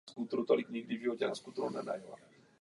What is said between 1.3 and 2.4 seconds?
suverénně ovládl.